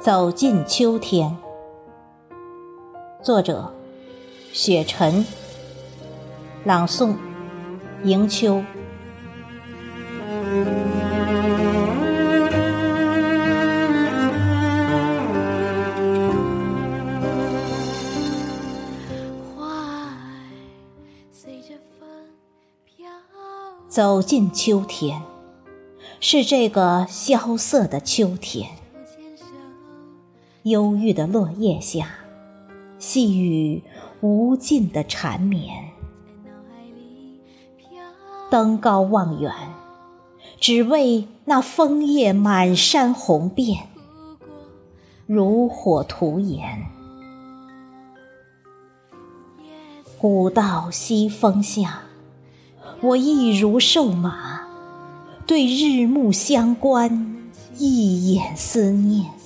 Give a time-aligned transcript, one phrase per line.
[0.00, 1.36] 走进秋天，
[3.22, 3.70] 作者：
[4.50, 5.26] 雪晨，
[6.64, 7.14] 朗诵：
[8.02, 8.64] 迎秋。
[23.86, 25.20] 走进秋天，
[26.20, 28.79] 是这个萧瑟的秋天。
[30.64, 32.06] 忧郁的落叶下，
[32.98, 33.82] 细雨
[34.20, 35.90] 无尽的缠绵。
[38.50, 39.52] 登高望远，
[40.58, 43.86] 只为那枫叶满山红遍，
[45.26, 46.84] 如火涂岩。
[50.18, 52.02] 古道西风下，
[53.00, 54.68] 我一如瘦马，
[55.46, 59.39] 对日暮乡关一眼思念。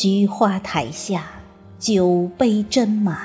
[0.00, 1.24] 菊花台下，
[1.76, 3.18] 酒杯斟满，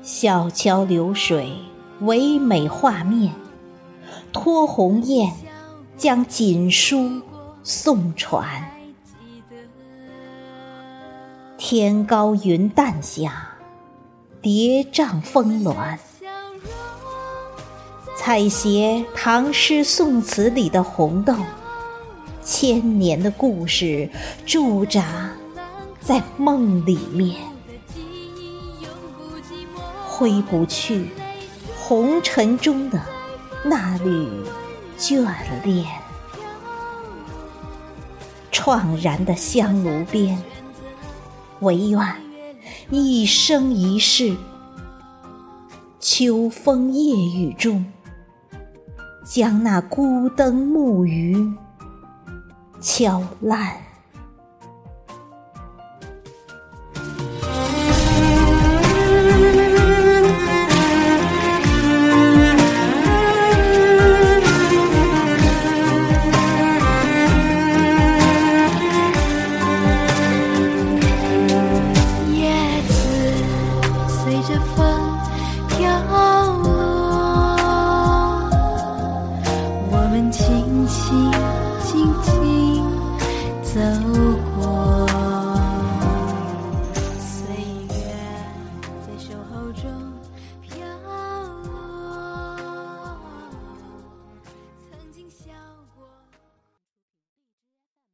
[0.00, 1.52] 小桥流水，
[2.00, 3.34] 唯美画面。
[4.32, 5.30] 托鸿雁
[5.98, 7.20] 将锦书
[7.62, 8.70] 送传，
[11.58, 13.50] 天高云淡下，
[14.40, 15.76] 叠嶂峰峦，
[18.16, 21.34] 采撷唐诗宋词里的红豆。
[22.46, 24.08] 千年的故事
[24.46, 25.32] 驻扎
[26.00, 27.42] 在梦里面，
[30.06, 31.08] 挥不去
[31.76, 33.02] 红尘中的
[33.64, 34.28] 那缕
[34.96, 35.26] 眷
[35.64, 35.84] 恋。
[38.52, 40.40] 怆然的香炉边，
[41.60, 42.00] 唯愿
[42.90, 44.36] 一生一世，
[45.98, 47.84] 秋风夜雨中，
[49.24, 51.52] 将那孤灯暮鱼。
[52.80, 53.95] 敲烂。